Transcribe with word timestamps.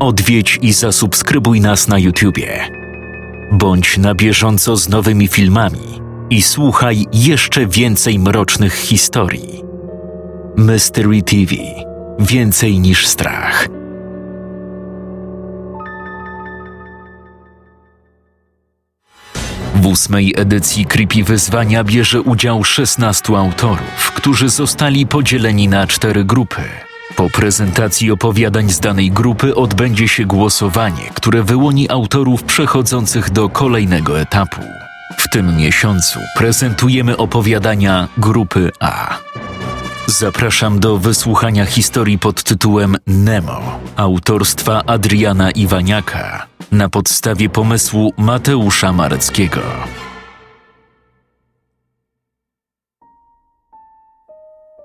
Odwiedź 0.00 0.58
i 0.62 0.72
zasubskrybuj 0.72 1.60
nas 1.60 1.88
na 1.88 1.98
YouTubie. 1.98 2.68
Bądź 3.52 3.98
na 3.98 4.14
bieżąco 4.14 4.76
z 4.76 4.88
nowymi 4.88 5.28
filmami 5.28 6.00
i 6.30 6.42
słuchaj 6.42 7.06
jeszcze 7.12 7.66
więcej 7.66 8.18
mrocznych 8.18 8.74
historii. 8.74 9.62
Mystery 10.56 11.22
TV 11.22 11.54
Więcej 12.18 12.80
niż 12.80 13.06
strach. 13.06 13.68
W 19.74 19.86
ósmej 19.86 20.34
edycji 20.36 20.86
Creepy 20.86 21.24
Wyzwania 21.24 21.84
bierze 21.84 22.22
udział 22.22 22.64
16 22.64 23.36
autorów, 23.36 24.12
którzy 24.14 24.48
zostali 24.48 25.06
podzieleni 25.06 25.68
na 25.68 25.86
cztery 25.86 26.24
grupy. 26.24 26.87
Po 27.18 27.30
prezentacji 27.30 28.10
opowiadań 28.10 28.70
z 28.70 28.80
danej 28.80 29.10
grupy 29.10 29.54
odbędzie 29.54 30.08
się 30.08 30.24
głosowanie, 30.24 31.10
które 31.14 31.42
wyłoni 31.42 31.90
autorów 31.90 32.42
przechodzących 32.42 33.30
do 33.30 33.48
kolejnego 33.48 34.20
etapu. 34.20 34.60
W 35.18 35.28
tym 35.32 35.56
miesiącu 35.56 36.18
prezentujemy 36.36 37.16
opowiadania 37.16 38.08
grupy 38.18 38.70
A. 38.80 39.16
Zapraszam 40.06 40.80
do 40.80 40.98
wysłuchania 40.98 41.66
historii 41.66 42.18
pod 42.18 42.42
tytułem 42.42 42.96
Nemo 43.06 43.80
autorstwa 43.96 44.82
Adriana 44.86 45.50
Iwaniaka 45.50 46.46
na 46.72 46.88
podstawie 46.88 47.48
pomysłu 47.48 48.12
Mateusza 48.16 48.92
Mareckiego. 48.92 49.60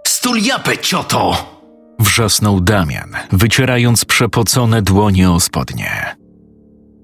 Stul 0.07 0.37
japę, 0.41 0.77
cioto! 0.77 1.52
Wrzasnął 2.03 2.61
Damian, 2.61 3.09
wycierając 3.31 4.05
przepocone 4.05 4.81
dłonie 4.81 5.31
o 5.31 5.39
spodnie. 5.39 6.15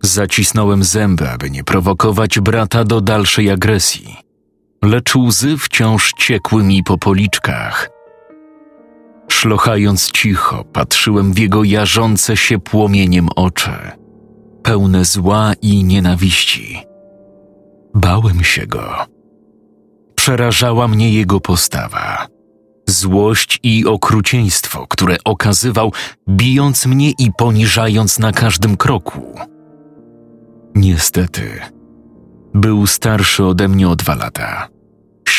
Zacisnąłem 0.04 0.84
zęby, 0.84 1.30
aby 1.30 1.50
nie 1.50 1.64
prowokować 1.64 2.40
brata 2.40 2.84
do 2.84 3.02
dalszej 3.02 3.52
agresji, 3.52 4.18
lecz 4.84 5.16
łzy 5.16 5.58
wciąż 5.58 6.14
ciekły 6.18 6.64
mi 6.64 6.84
po 6.84 6.98
policzkach. 6.98 7.90
Szlochając 9.32 10.12
cicho, 10.12 10.64
patrzyłem 10.64 11.34
w 11.34 11.40
jego 11.40 11.64
jarzące 11.64 12.38
się 12.38 12.60
płomieniem 12.60 13.30
oczy, 13.36 13.72
pełne 14.64 15.06
zła 15.06 15.54
i 15.62 15.84
nienawiści. 15.84 16.84
Bałem 17.96 18.44
się 18.44 18.68
go. 18.68 19.06
Przerażała 20.16 20.88
mnie 20.88 21.14
jego 21.14 21.40
postawa, 21.40 22.28
złość 22.90 23.60
i 23.64 23.86
okrucieństwo, 23.86 24.88
które 24.88 25.18
okazywał, 25.26 25.94
bijąc 26.30 26.86
mnie 26.86 27.12
i 27.12 27.32
poniżając 27.38 28.20
na 28.20 28.32
każdym 28.32 28.78
kroku. 28.78 29.36
Niestety, 30.76 31.60
był 32.54 32.88
starszy 32.88 33.46
ode 33.46 33.68
mnie 33.68 33.90
o 33.90 33.96
dwa 33.96 34.16
lata 34.16 34.70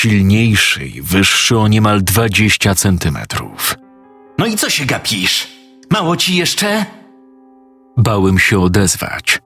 silniejszy 0.01 0.87
i 0.87 1.03
wyższy 1.03 1.59
o 1.59 1.69
niemal 1.69 2.03
dwadzieścia 2.03 2.75
centymetrów. 2.75 3.75
No 4.39 4.47
i 4.47 4.57
co 4.57 4.71
się 4.71 4.85
gapisz? 4.85 5.49
Mało 5.91 6.17
ci 6.17 6.37
jeszcze? 6.37 6.87
Bałem 7.97 8.39
się 8.39 8.61
odezwać. 8.61 9.41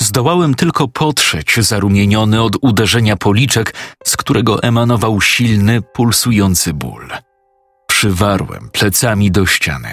Zdołałem 0.00 0.54
tylko 0.54 0.88
potrzeć 0.88 1.56
zarumieniony 1.58 2.42
od 2.42 2.56
uderzenia 2.60 3.16
policzek, 3.16 3.74
z 4.04 4.16
którego 4.16 4.62
emanował 4.62 5.20
silny, 5.20 5.82
pulsujący 5.82 6.72
ból. 6.72 7.08
Przywarłem 8.04 8.70
plecami 8.72 9.30
do 9.30 9.46
ściany. 9.46 9.88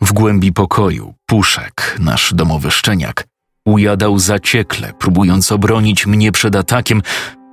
W 0.00 0.12
głębi 0.12 0.52
pokoju 0.52 1.14
Puszek, 1.26 1.96
nasz 1.98 2.34
domowy 2.34 2.70
szczeniak, 2.70 3.26
ujadał 3.64 4.18
zaciekle, 4.18 4.92
próbując 4.98 5.52
obronić 5.52 6.06
mnie 6.06 6.32
przed 6.32 6.56
atakiem, 6.56 7.02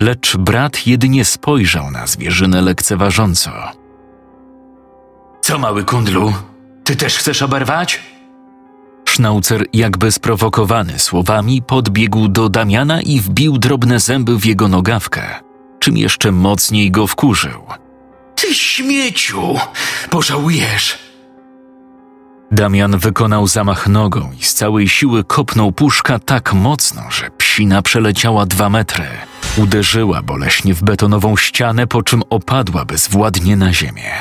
lecz 0.01 0.37
brat 0.37 0.87
jedynie 0.87 1.25
spojrzał 1.25 1.91
na 1.91 2.07
zwierzynę 2.07 2.61
lekceważąco. 2.61 3.51
Co, 5.41 5.59
mały 5.59 5.83
kundlu? 5.83 6.33
Ty 6.83 6.95
też 6.95 7.17
chcesz 7.17 7.41
oberwać? 7.41 8.03
Sznaucer, 9.07 9.65
jakby 9.73 10.11
sprowokowany 10.11 10.99
słowami, 10.99 11.61
podbiegł 11.61 12.27
do 12.27 12.49
Damiana 12.49 13.01
i 13.01 13.19
wbił 13.19 13.57
drobne 13.57 13.99
zęby 13.99 14.37
w 14.37 14.45
jego 14.45 14.67
nogawkę, 14.67 15.39
czym 15.79 15.97
jeszcze 15.97 16.31
mocniej 16.31 16.91
go 16.91 17.07
wkurzył. 17.07 17.67
Ty 18.47 18.55
śmieciu! 18.55 19.59
Pożałujesz! 20.09 20.97
Damian 22.51 22.97
wykonał 22.97 23.47
zamach 23.47 23.87
nogą 23.87 24.31
i 24.39 24.43
z 24.43 24.53
całej 24.53 24.89
siły 24.89 25.23
kopnął 25.23 25.71
puszka 25.71 26.19
tak 26.19 26.53
mocno, 26.53 27.01
że 27.11 27.29
psina 27.37 27.81
przeleciała 27.81 28.45
dwa 28.45 28.69
metry. 28.69 29.05
Uderzyła 29.57 30.21
boleśnie 30.21 30.73
w 30.73 30.83
betonową 30.83 31.37
ścianę, 31.37 31.87
po 31.87 32.03
czym 32.03 32.23
opadła 32.29 32.85
bezwładnie 32.85 33.55
na 33.55 33.73
ziemię. 33.73 34.11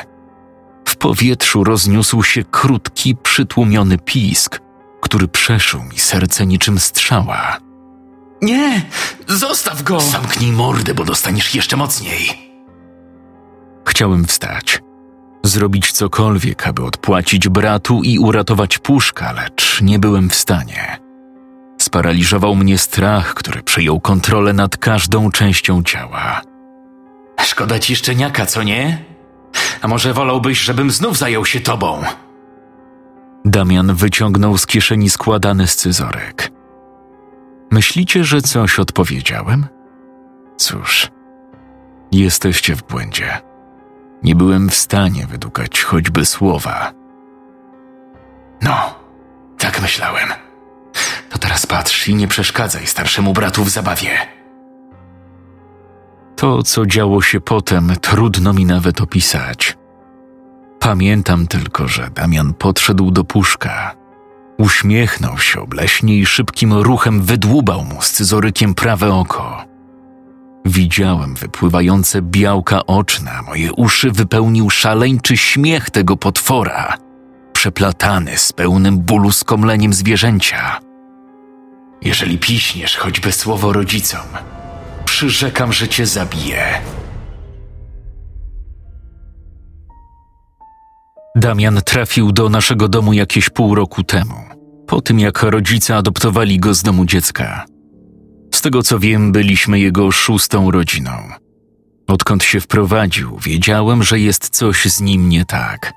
W 0.89 0.97
powietrzu 0.97 1.65
rozniósł 1.65 2.23
się 2.23 2.45
krótki, 2.45 3.17
przytłumiony 3.23 3.99
pisk, 3.99 4.61
który 5.01 5.29
przeszył 5.29 5.83
mi 5.83 5.99
serce 5.99 6.47
niczym 6.47 6.79
strzała. 6.79 7.57
Nie! 8.43 8.83
Zostaw 9.27 9.83
go! 9.83 10.01
Zamknij 10.01 10.53
mordę, 10.53 10.95
bo 10.95 11.05
dostaniesz 11.05 11.55
jeszcze 11.55 11.77
mocniej. 11.77 12.46
Chciałem 13.89 14.25
wstać, 14.25 14.83
zrobić 15.45 15.93
cokolwiek, 15.93 16.67
aby 16.67 16.85
odpłacić 16.85 17.49
bratu 17.49 18.01
i 18.03 18.19
uratować 18.19 18.79
puszka, 18.79 19.33
lecz 19.33 19.81
nie 19.83 19.99
byłem 19.99 20.31
w 20.31 20.35
stanie. 20.35 20.99
Sparaliżował 21.81 22.55
mnie 22.55 22.79
strach, 22.79 23.35
który 23.35 23.63
przejął 23.63 24.01
kontrolę 24.01 24.53
nad 24.53 24.77
każdą 24.77 25.31
częścią 25.31 25.83
ciała. 25.83 26.43
Szkoda 27.41 27.79
ci 27.79 27.97
szczeniaka, 27.97 28.47
co 28.47 28.63
nie? 28.63 29.05
A 29.83 29.89
może 29.89 30.13
wolałbyś, 30.13 30.61
żebym 30.61 30.91
znów 30.91 31.19
zajął 31.19 31.45
się 31.45 31.61
tobą? 31.61 32.03
Damian 33.45 33.95
wyciągnął 33.95 34.59
z 34.59 34.67
kieszeni 34.67 35.11
składany 35.11 35.67
scyzorek. 35.67 36.53
Myślicie, 37.71 38.25
że 38.25 38.43
coś 38.43 38.79
odpowiedziałem? 38.79 39.67
Cóż, 40.57 41.11
jesteście 42.13 42.77
w 42.77 42.83
błędzie. 42.83 43.41
Nie 44.23 44.35
byłem 44.35 44.69
w 44.69 44.75
stanie 44.75 45.27
wydukać 45.27 45.83
choćby 45.83 46.27
słowa. 46.27 46.93
No, 48.63 48.95
tak 49.59 49.83
myślałem. 49.83 50.29
To 51.31 51.39
teraz 51.39 51.67
patrz 51.67 52.09
i 52.09 52.15
nie 52.15 52.29
przeszkadzaj 52.29 52.87
starszemu 52.87 53.33
bratu 53.33 53.65
w 53.65 53.71
zabawie. 53.71 54.11
To, 56.37 56.63
co 56.63 56.87
działo 56.87 57.23
się 57.23 57.41
potem, 57.41 57.93
trudno 58.01 58.53
mi 58.53 58.65
nawet 58.65 59.01
opisać. 59.01 59.77
Pamiętam 60.81 61.47
tylko, 61.47 61.89
że 61.89 62.11
Damian 62.11 62.55
podszedł 62.55 63.11
do 63.11 63.25
puszka. 63.25 63.95
Uśmiechnął 64.59 65.39
się 65.39 65.61
obleśnie 65.61 66.17
i 66.17 66.27
szybkim 66.27 66.73
ruchem 66.73 67.23
wydłubał 67.23 67.85
mu 67.85 68.03
scyzorykiem 68.03 68.75
prawe 68.75 69.15
oko. 69.15 69.65
Widziałem 70.67 71.35
wypływające 71.35 72.23
białka 72.23 72.87
oczna, 72.87 73.43
moje 73.43 73.73
uszy 73.73 74.11
wypełnił 74.11 74.71
szaleńczy 74.71 75.37
śmiech 75.37 75.91
tego 75.91 76.17
potwora, 76.17 76.99
przeplatany 77.53 78.39
z 78.39 78.53
pełnym 78.53 78.99
bólu 78.99 79.33
skomleniem 79.33 79.93
zwierzęcia. 79.93 80.81
Jeżeli 82.03 82.39
piśniesz 82.39 82.97
choćby 82.97 83.33
słowo 83.33 83.73
rodzicom, 83.73 84.27
przyrzekam, 85.05 85.73
że 85.73 85.89
cię 85.89 86.07
zabiję. 86.07 86.65
Damian 91.37 91.81
trafił 91.85 92.33
do 92.33 92.49
naszego 92.49 92.89
domu 92.89 93.13
jakieś 93.13 93.51
pół 93.51 93.75
roku 93.75 94.03
temu, 94.03 94.45
po 94.87 95.01
tym 95.01 95.19
jak 95.21 95.43
rodzice 95.43 95.97
adoptowali 95.97 96.59
go 96.59 96.75
z 96.75 96.83
domu 96.83 97.05
dziecka. 97.05 97.76
Tego 98.67 98.83
co 98.83 98.99
wiem, 98.99 99.33
byliśmy 99.33 99.81
jego 99.81 100.13
szóstą 100.13 100.71
rodziną. 100.71 101.11
Odkąd 102.07 102.45
się 102.45 102.61
wprowadził, 102.61 103.39
wiedziałem, 103.39 104.03
że 104.03 104.21
jest 104.21 104.49
coś 104.49 104.85
z 104.85 105.01
nim 105.01 105.29
nie 105.29 105.45
tak. 105.45 105.93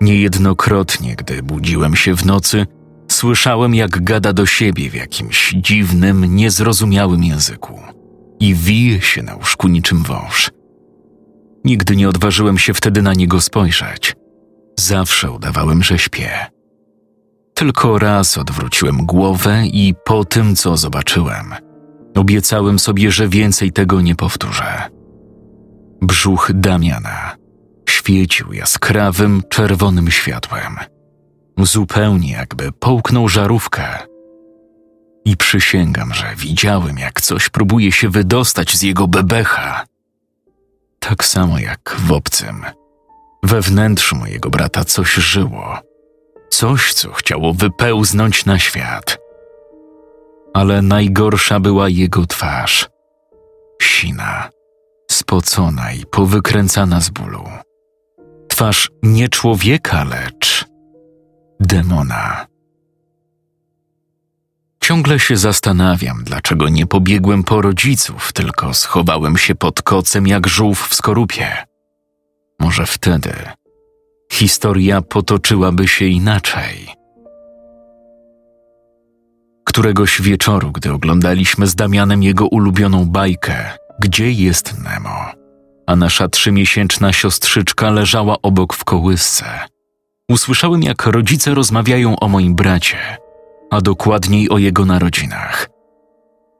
Niejednokrotnie, 0.00 1.16
gdy 1.16 1.42
budziłem 1.42 1.96
się 1.96 2.14
w 2.14 2.26
nocy, 2.26 2.66
słyszałem, 3.10 3.74
jak 3.74 4.04
gada 4.04 4.32
do 4.32 4.46
siebie 4.46 4.90
w 4.90 4.94
jakimś 4.94 5.54
dziwnym, 5.56 6.36
niezrozumiałym 6.36 7.24
języku 7.24 7.80
i 8.40 8.54
wije 8.54 9.00
się 9.00 9.22
na 9.22 9.34
łóżku 9.34 9.68
niczym 9.68 10.02
wąż. 10.02 10.50
Nigdy 11.64 11.96
nie 11.96 12.08
odważyłem 12.08 12.58
się 12.58 12.74
wtedy 12.74 13.02
na 13.02 13.14
niego 13.14 13.40
spojrzeć. 13.40 14.14
Zawsze 14.78 15.30
udawałem, 15.30 15.82
że 15.82 15.98
śpię. 15.98 16.46
Tylko 17.54 17.98
raz 17.98 18.38
odwróciłem 18.38 19.06
głowę 19.06 19.66
i 19.66 19.94
po 20.04 20.24
tym, 20.24 20.56
co 20.56 20.76
zobaczyłem, 20.76 21.54
obiecałem 22.14 22.78
sobie, 22.78 23.10
że 23.10 23.28
więcej 23.28 23.72
tego 23.72 24.00
nie 24.00 24.14
powtórzę. 24.16 24.90
Brzuch 26.02 26.50
Damiana 26.54 27.36
świecił 27.88 28.52
jaskrawym, 28.52 29.42
czerwonym 29.48 30.10
światłem. 30.10 30.76
zupełnie 31.58 32.32
jakby 32.32 32.72
połknął 32.72 33.28
żarówkę. 33.28 33.98
I 35.24 35.36
przysięgam, 35.36 36.14
że 36.14 36.26
widziałem, 36.36 36.98
jak 36.98 37.20
coś 37.20 37.48
próbuje 37.48 37.92
się 37.92 38.08
wydostać 38.08 38.76
z 38.76 38.82
jego 38.82 39.08
bebecha. 39.08 39.84
Tak 40.98 41.24
samo 41.24 41.58
jak 41.58 41.96
w 41.98 42.12
obcym. 42.12 42.64
We 43.42 43.60
wnętrzu 43.60 44.16
mojego 44.16 44.50
brata 44.50 44.84
coś 44.84 45.14
żyło. 45.14 45.78
Coś, 46.50 46.94
co 46.94 47.12
chciało 47.12 47.54
wypełznąć 47.54 48.44
na 48.44 48.58
świat. 48.58 49.18
Ale 50.54 50.82
najgorsza 50.82 51.60
była 51.60 51.88
jego 51.88 52.26
twarz. 52.26 52.88
Sina, 53.82 54.50
spocona 55.10 55.92
i 55.92 56.06
powykręcana 56.06 57.00
z 57.00 57.10
bólu. 57.10 57.44
Twarz 58.48 58.90
nie 59.02 59.28
człowieka, 59.28 60.04
lecz 60.04 60.72
demona. 61.60 62.46
Ciągle 64.82 65.18
się 65.18 65.36
zastanawiam, 65.36 66.24
dlaczego 66.24 66.68
nie 66.68 66.86
pobiegłem 66.86 67.44
po 67.44 67.62
rodziców, 67.62 68.32
tylko 68.32 68.74
schowałem 68.74 69.38
się 69.38 69.54
pod 69.54 69.82
kocem 69.82 70.26
jak 70.26 70.48
żółw 70.48 70.88
w 70.88 70.94
skorupie. 70.94 71.56
Może 72.60 72.86
wtedy 72.86 73.32
historia 74.32 75.02
potoczyłaby 75.02 75.88
się 75.88 76.06
inaczej. 76.06 77.01
Któregoś 79.72 80.22
wieczoru, 80.22 80.72
gdy 80.72 80.92
oglądaliśmy 80.92 81.66
z 81.66 81.74
Damianem 81.74 82.22
jego 82.22 82.46
ulubioną 82.46 83.06
bajkę, 83.06 83.70
gdzie 84.00 84.32
jest 84.32 84.78
Nemo, 84.78 85.32
a 85.86 85.96
nasza 85.96 86.28
trzymiesięczna 86.28 87.12
siostrzyczka 87.12 87.90
leżała 87.90 88.36
obok 88.42 88.74
w 88.74 88.84
kołysce, 88.84 89.44
usłyszałem, 90.30 90.82
jak 90.82 91.06
rodzice 91.06 91.54
rozmawiają 91.54 92.18
o 92.18 92.28
moim 92.28 92.54
bracie, 92.54 92.96
a 93.70 93.80
dokładniej 93.80 94.50
o 94.50 94.58
jego 94.58 94.84
narodzinach. 94.84 95.68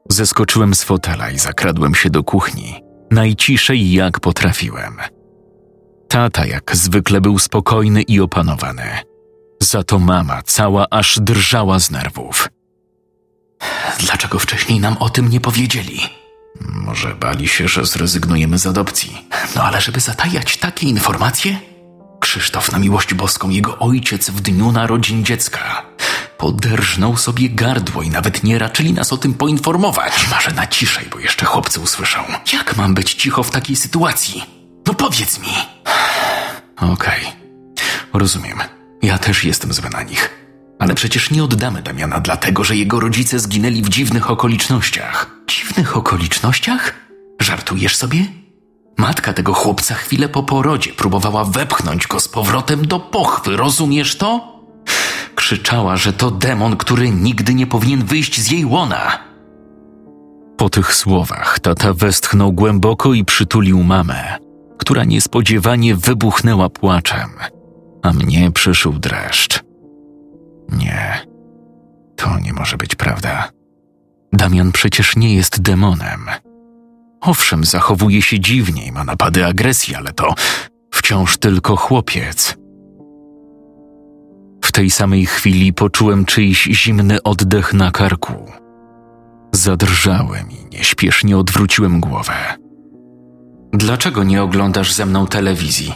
Zeskoczyłem 0.09 0.73
z 0.73 0.83
fotela 0.83 1.31
i 1.31 1.39
zakradłem 1.39 1.95
się 1.95 2.09
do 2.09 2.23
kuchni, 2.23 2.83
najciszej 3.11 3.91
jak 3.91 4.19
potrafiłem. 4.19 4.97
Tata 6.07 6.45
jak 6.45 6.75
zwykle 6.75 7.21
był 7.21 7.39
spokojny 7.39 8.01
i 8.01 8.19
opanowany. 8.19 8.89
Za 9.61 9.83
to 9.83 9.99
mama 9.99 10.41
cała 10.45 10.85
aż 10.91 11.19
drżała 11.19 11.79
z 11.79 11.91
nerwów. 11.91 12.49
Dlaczego 13.99 14.39
wcześniej 14.39 14.79
nam 14.79 14.97
o 14.97 15.09
tym 15.09 15.29
nie 15.29 15.39
powiedzieli? 15.39 15.99
Może 16.61 17.15
bali 17.15 17.47
się, 17.47 17.67
że 17.67 17.85
zrezygnujemy 17.85 18.57
z 18.57 18.67
adopcji. 18.67 19.27
No 19.55 19.63
ale 19.63 19.81
żeby 19.81 19.99
zatajać 19.99 20.57
takie 20.57 20.87
informacje? 20.87 21.59
Krzysztof 22.19 22.71
na 22.71 22.79
miłość 22.79 23.13
boską, 23.13 23.49
jego 23.49 23.79
ojciec 23.79 24.29
w 24.29 24.41
dniu 24.41 24.71
narodzin 24.71 25.25
dziecka. 25.25 25.85
Poderżnął 26.37 27.17
sobie 27.17 27.49
gardło 27.49 28.03
i 28.03 28.09
nawet 28.09 28.43
nie 28.43 28.59
raczyli 28.59 28.93
nas 28.93 29.13
o 29.13 29.17
tym 29.17 29.33
poinformować. 29.33 30.27
Może 30.31 30.51
na 30.51 30.67
ciszej, 30.67 31.05
bo 31.11 31.19
jeszcze 31.19 31.45
chłopcy 31.45 31.79
usłyszą. 31.79 32.23
Jak 32.53 32.75
mam 32.75 32.93
być 32.93 33.13
cicho 33.13 33.43
w 33.43 33.51
takiej 33.51 33.75
sytuacji? 33.75 34.43
No 34.87 34.93
powiedz 34.93 35.39
mi. 35.39 35.53
Okej, 36.77 36.93
okay. 36.93 37.33
rozumiem. 38.13 38.59
Ja 39.01 39.17
też 39.17 39.43
jestem 39.43 39.73
zły 39.73 39.89
na 39.89 40.03
nich. 40.03 40.42
Ale 40.83 40.95
przecież 40.95 41.31
nie 41.31 41.43
oddamy 41.43 41.81
Damiana 41.81 42.19
dlatego, 42.19 42.63
że 42.63 42.75
jego 42.75 42.99
rodzice 42.99 43.39
zginęli 43.39 43.81
w 43.81 43.89
dziwnych 43.89 44.31
okolicznościach. 44.31 45.31
Dziwnych 45.47 45.97
okolicznościach? 45.97 46.93
Żartujesz 47.41 47.95
sobie? 47.95 48.25
Matka 48.97 49.33
tego 49.33 49.53
chłopca 49.53 49.95
chwilę 49.95 50.29
po 50.29 50.43
porodzie 50.43 50.93
próbowała 50.93 51.45
wepchnąć 51.45 52.07
go 52.07 52.19
z 52.19 52.27
powrotem 52.27 52.87
do 52.87 52.99
pochwy, 52.99 53.57
rozumiesz 53.57 54.17
to? 54.17 54.59
Krzyczała, 55.35 55.97
że 55.97 56.13
to 56.13 56.31
demon, 56.31 56.77
który 56.77 57.09
nigdy 57.09 57.53
nie 57.53 57.67
powinien 57.67 58.05
wyjść 58.05 58.41
z 58.41 58.51
jej 58.51 58.65
łona. 58.65 59.19
Po 60.57 60.69
tych 60.69 60.95
słowach 60.95 61.59
tata 61.59 61.93
westchnął 61.93 62.51
głęboko 62.51 63.13
i 63.13 63.25
przytulił 63.25 63.83
mamę, 63.83 64.37
która 64.77 65.03
niespodziewanie 65.03 65.95
wybuchnęła 65.95 66.69
płaczem, 66.69 67.29
a 68.01 68.13
mnie 68.13 68.51
przyszył 68.51 68.93
dreszcz. 68.93 69.72
Nie, 70.77 71.25
to 72.15 72.39
nie 72.39 72.53
może 72.53 72.77
być 72.77 72.95
prawda. 72.95 73.49
Damian 74.33 74.71
przecież 74.71 75.15
nie 75.15 75.35
jest 75.35 75.61
demonem. 75.61 76.25
Owszem, 77.21 77.63
zachowuje 77.63 78.21
się 78.21 78.39
dziwnie 78.39 78.85
i 78.85 78.91
ma 78.91 79.03
napady 79.03 79.45
agresji, 79.45 79.95
ale 79.95 80.13
to 80.13 80.35
wciąż 80.93 81.37
tylko 81.37 81.75
chłopiec. 81.75 82.57
W 84.63 84.71
tej 84.71 84.89
samej 84.89 85.25
chwili 85.25 85.73
poczułem 85.73 86.25
czyjś 86.25 86.63
zimny 86.63 87.23
oddech 87.23 87.73
na 87.73 87.91
karku. 87.91 88.51
Zadrżałem 89.51 90.51
i 90.51 90.75
nieśpiesznie 90.75 91.37
odwróciłem 91.37 91.99
głowę. 91.99 92.33
Dlaczego 93.73 94.23
nie 94.23 94.43
oglądasz 94.43 94.93
ze 94.93 95.05
mną 95.05 95.27
telewizji? 95.27 95.93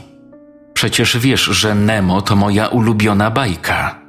Przecież 0.74 1.18
wiesz, 1.18 1.42
że 1.42 1.76
Nemo 1.76 2.22
to 2.22 2.36
moja 2.36 2.68
ulubiona 2.68 3.32
bajka. 3.32 4.07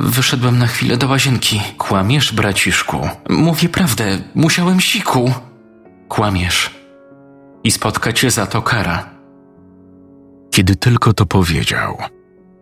Wyszedłem 0.00 0.58
na 0.58 0.66
chwilę 0.66 0.96
do 0.96 1.08
łazienki. 1.08 1.60
Kłamiesz, 1.78 2.32
braciszku. 2.32 3.08
Mówię 3.30 3.68
prawdę, 3.68 4.18
musiałem 4.34 4.80
siku. 4.80 5.32
Kłamiesz. 6.08 6.70
I 7.64 7.70
spotka 7.70 8.12
cię 8.12 8.30
za 8.30 8.46
to 8.46 8.62
kara. 8.62 9.10
Kiedy 10.50 10.76
tylko 10.76 11.12
to 11.12 11.26
powiedział, 11.26 11.98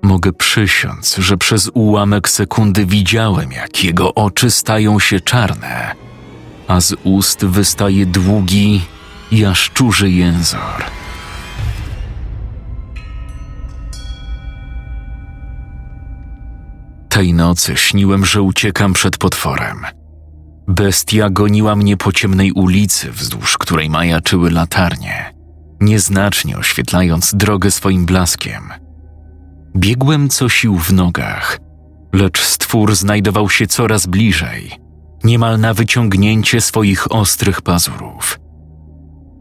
mogę 0.02 0.32
przysiąc, 0.32 1.16
że 1.16 1.36
przez 1.36 1.70
ułamek 1.74 2.28
sekundy 2.28 2.86
widziałem, 2.86 3.52
jak 3.52 3.84
jego 3.84 4.14
oczy 4.14 4.50
stają 4.50 4.98
się 4.98 5.20
czarne, 5.20 5.94
a 6.68 6.80
z 6.80 6.94
ust 7.04 7.44
wystaje 7.44 8.06
długi, 8.06 8.80
jaszczurzy 9.32 10.10
jęzor. 10.10 10.99
Tej 17.10 17.34
nocy 17.34 17.76
śniłem, 17.76 18.26
że 18.26 18.42
uciekam 18.42 18.92
przed 18.92 19.18
potworem. 19.18 19.86
Bestia 20.68 21.30
goniła 21.30 21.76
mnie 21.76 21.96
po 21.96 22.12
ciemnej 22.12 22.52
ulicy, 22.52 23.12
wzdłuż 23.12 23.58
której 23.58 23.90
majaczyły 23.90 24.50
latarnie, 24.50 25.34
nieznacznie 25.80 26.58
oświetlając 26.58 27.34
drogę 27.34 27.70
swoim 27.70 28.06
blaskiem. 28.06 28.62
Biegłem 29.76 30.28
co 30.28 30.48
sił 30.48 30.76
w 30.78 30.92
nogach, 30.92 31.58
lecz 32.12 32.40
stwór 32.44 32.96
znajdował 32.96 33.50
się 33.50 33.66
coraz 33.66 34.06
bliżej, 34.06 34.70
niemal 35.24 35.60
na 35.60 35.74
wyciągnięcie 35.74 36.60
swoich 36.60 37.12
ostrych 37.12 37.62
pazurów. 37.62 38.40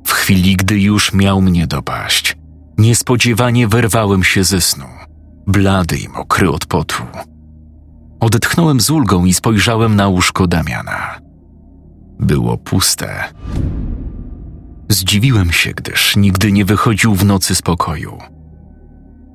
W 0.05 0.11
chwili, 0.11 0.55
gdy 0.55 0.79
już 0.79 1.13
miał 1.13 1.41
mnie 1.41 1.67
dopaść, 1.67 2.37
niespodziewanie 2.77 3.67
wyrwałem 3.67 4.23
się 4.23 4.43
ze 4.43 4.61
snu, 4.61 4.87
blady 5.47 5.97
i 5.97 6.09
mokry 6.09 6.49
od 6.49 6.65
potu. 6.65 7.03
Odetchnąłem 8.19 8.81
z 8.81 8.89
ulgą 8.89 9.25
i 9.25 9.33
spojrzałem 9.33 9.95
na 9.95 10.07
łóżko 10.07 10.47
Damiana. 10.47 11.19
Było 12.19 12.57
puste. 12.57 13.23
Zdziwiłem 14.89 15.51
się, 15.51 15.71
gdyż 15.71 16.15
nigdy 16.15 16.51
nie 16.51 16.65
wychodził 16.65 17.15
w 17.15 17.25
nocy 17.25 17.55
z 17.55 17.61
pokoju. 17.61 18.17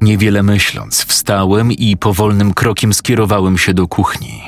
Niewiele 0.00 0.42
myśląc, 0.42 1.04
wstałem 1.04 1.72
i 1.72 1.96
powolnym 1.96 2.54
krokiem 2.54 2.94
skierowałem 2.94 3.58
się 3.58 3.74
do 3.74 3.88
kuchni. 3.88 4.42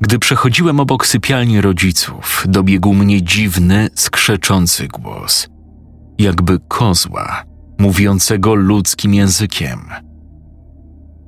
Gdy 0.00 0.18
przechodziłem 0.18 0.80
obok 0.80 1.06
sypialni 1.06 1.60
rodziców, 1.60 2.44
dobiegł 2.48 2.94
mnie 2.94 3.22
dziwny, 3.22 3.88
skrzeczący 3.94 4.88
głos, 4.88 5.48
jakby 6.18 6.58
kozła, 6.58 7.44
mówiącego 7.78 8.54
ludzkim 8.54 9.14
językiem. 9.14 9.80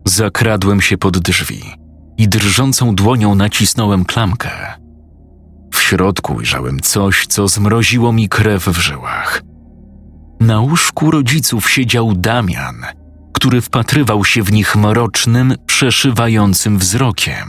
Zakradłem 0.07 0.81
się 0.81 0.99
pod 0.99 1.19
drzwi 1.19 1.81
i 2.21 2.29
drżącą 2.29 2.95
dłonią 2.95 3.35
nacisnąłem 3.35 4.05
klamkę. 4.05 4.51
W 5.75 5.81
środku 5.81 6.35
ujrzałem 6.35 6.81
coś, 6.81 7.27
co 7.27 7.49
zmroziło 7.49 8.13
mi 8.13 8.29
krew 8.29 8.65
w 8.65 8.79
żyłach. 8.79 9.43
Na 10.41 10.61
łóżku 10.61 11.11
rodziców 11.11 11.71
siedział 11.71 12.15
Damian, 12.15 12.77
który 13.33 13.61
wpatrywał 13.61 14.25
się 14.25 14.43
w 14.43 14.53
nich 14.53 14.77
mrocznym, 14.77 15.55
przeszywającym 15.67 16.79
wzrokiem. 16.79 17.49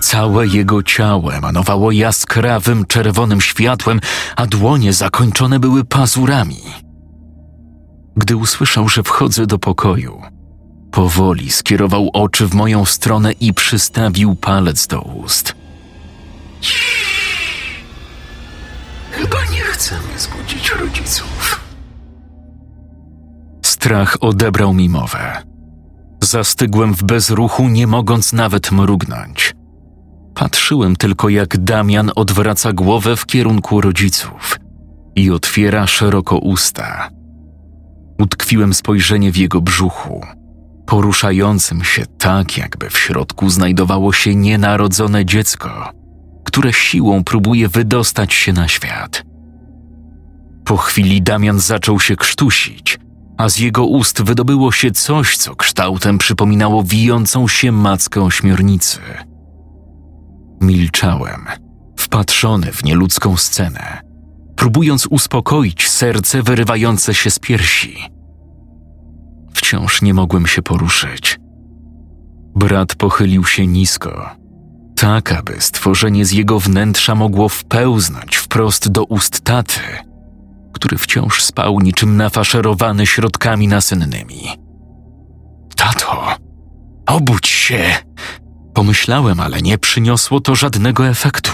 Całe 0.00 0.46
jego 0.46 0.82
ciało 0.82 1.34
emanowało 1.34 1.92
jaskrawym, 1.92 2.84
czerwonym 2.86 3.40
światłem, 3.40 4.00
a 4.36 4.46
dłonie 4.46 4.92
zakończone 4.92 5.60
były 5.60 5.84
pazurami. 5.84 6.62
Gdy 8.16 8.36
usłyszał, 8.36 8.88
że 8.88 9.02
wchodzę 9.02 9.46
do 9.46 9.58
pokoju, 9.58 10.22
Powoli 10.98 11.50
skierował 11.50 12.10
oczy 12.12 12.46
w 12.46 12.54
moją 12.54 12.84
stronę 12.84 13.32
i 13.32 13.54
przystawił 13.54 14.34
palec 14.34 14.86
do 14.86 15.00
ust. 15.00 15.54
Chyba 19.10 19.36
nie 19.52 19.60
chcemy 19.60 20.18
zbudzić 20.18 20.70
rodziców. 20.70 21.60
Strach 23.64 24.16
odebrał 24.20 24.74
mi 24.74 24.88
mowę. 24.88 25.42
Zastygłem 26.24 26.94
w 26.94 27.02
bezruchu, 27.02 27.68
nie 27.68 27.86
mogąc 27.86 28.32
nawet 28.32 28.72
mrugnąć. 28.72 29.54
Patrzyłem 30.34 30.96
tylko, 30.96 31.28
jak 31.28 31.58
Damian 31.58 32.10
odwraca 32.16 32.72
głowę 32.72 33.16
w 33.16 33.26
kierunku 33.26 33.80
rodziców 33.80 34.58
i 35.16 35.30
otwiera 35.30 35.86
szeroko 35.86 36.38
usta. 36.38 37.10
Utkwiłem 38.20 38.74
spojrzenie 38.74 39.32
w 39.32 39.36
jego 39.36 39.60
brzuchu, 39.60 40.37
poruszającym 40.88 41.84
się 41.84 42.06
tak, 42.18 42.58
jakby 42.58 42.90
w 42.90 42.98
środku 42.98 43.50
znajdowało 43.50 44.12
się 44.12 44.34
nienarodzone 44.34 45.24
dziecko, 45.24 45.92
które 46.44 46.72
siłą 46.72 47.24
próbuje 47.24 47.68
wydostać 47.68 48.34
się 48.34 48.52
na 48.52 48.68
świat. 48.68 49.22
Po 50.64 50.76
chwili 50.76 51.22
Damian 51.22 51.60
zaczął 51.60 52.00
się 52.00 52.16
krztusić, 52.16 52.98
a 53.38 53.48
z 53.48 53.58
jego 53.58 53.84
ust 53.84 54.22
wydobyło 54.22 54.72
się 54.72 54.90
coś, 54.90 55.36
co 55.36 55.56
kształtem 55.56 56.18
przypominało 56.18 56.82
wijącą 56.82 57.48
się 57.48 57.72
mackę 57.72 58.22
ośmiornicy. 58.22 59.00
Milczałem, 60.60 61.46
wpatrzony 61.96 62.72
w 62.72 62.84
nieludzką 62.84 63.36
scenę, 63.36 64.00
próbując 64.56 65.06
uspokoić 65.06 65.88
serce 65.88 66.42
wyrywające 66.42 67.14
się 67.14 67.30
z 67.30 67.38
piersi. 67.38 68.17
Wciąż 69.68 70.02
nie 70.02 70.14
mogłem 70.14 70.46
się 70.46 70.62
poruszyć. 70.62 71.40
Brat 72.54 72.94
pochylił 72.94 73.44
się 73.44 73.66
nisko, 73.66 74.30
tak 74.96 75.32
aby 75.32 75.56
stworzenie 75.58 76.24
z 76.24 76.32
jego 76.32 76.60
wnętrza 76.60 77.14
mogło 77.14 77.48
wpełznąć 77.48 78.36
wprost 78.36 78.88
do 78.88 79.04
ust 79.04 79.40
taty, 79.40 79.80
który 80.72 80.98
wciąż 80.98 81.42
spał 81.42 81.80
niczym 81.80 82.16
nafaszerowany 82.16 83.06
środkami 83.06 83.68
nasennymi. 83.68 84.42
Tato, 85.76 86.36
obudź 87.06 87.48
się! 87.48 87.84
Pomyślałem, 88.74 89.40
ale 89.40 89.62
nie 89.62 89.78
przyniosło 89.78 90.40
to 90.40 90.54
żadnego 90.54 91.08
efektu. 91.08 91.52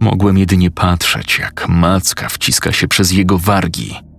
Mogłem 0.00 0.38
jedynie 0.38 0.70
patrzeć, 0.70 1.38
jak 1.38 1.68
macka 1.68 2.28
wciska 2.28 2.72
się 2.72 2.88
przez 2.88 3.12
jego 3.12 3.38
wargi, 3.38 4.11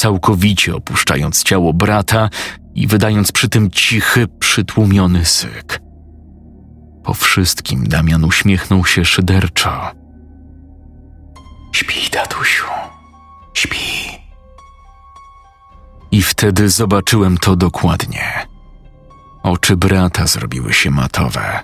całkowicie 0.00 0.76
opuszczając 0.76 1.42
ciało 1.42 1.72
brata 1.72 2.28
i 2.74 2.86
wydając 2.86 3.32
przy 3.32 3.48
tym 3.48 3.70
cichy, 3.70 4.26
przytłumiony 4.38 5.24
syk. 5.24 5.80
Po 7.04 7.14
wszystkim 7.14 7.88
Damian 7.88 8.24
uśmiechnął 8.24 8.84
się 8.86 9.04
szyderczo. 9.04 9.90
Śpi, 11.72 12.10
tatusiu, 12.10 12.66
śpi. 13.54 13.78
I 16.10 16.22
wtedy 16.22 16.68
zobaczyłem 16.68 17.38
to 17.38 17.56
dokładnie. 17.56 18.46
Oczy 19.42 19.76
brata 19.76 20.26
zrobiły 20.26 20.72
się 20.72 20.90
matowe. 20.90 21.60